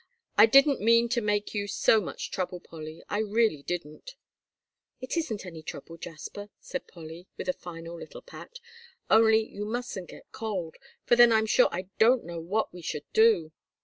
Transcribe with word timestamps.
"I 0.35 0.47
didn't 0.47 0.81
mean 0.81 1.09
to 1.09 1.21
make 1.21 1.53
you 1.53 1.67
so 1.67 2.01
much 2.01 2.31
trouble, 2.31 2.59
Polly, 2.59 3.03
I 3.07 3.19
really 3.19 3.61
didn't." 3.61 4.15
"It 4.99 5.15
isn't 5.15 5.45
any 5.45 5.61
trouble, 5.61 5.97
Jasper," 5.97 6.49
said 6.59 6.87
Polly, 6.87 7.27
with 7.37 7.47
a 7.47 7.53
final 7.53 7.99
little 7.99 8.23
pat, 8.23 8.57
"only 9.11 9.47
you 9.47 9.63
mustn't 9.63 10.09
get 10.09 10.31
cold, 10.31 10.77
for 11.03 11.15
then 11.15 11.31
I'm 11.31 11.45
sure 11.45 11.69
I 11.71 11.89
don't 11.99 12.23
know 12.23 12.39
what 12.39 12.73
we 12.73 12.81
should 12.81 13.05
do." 13.13 13.51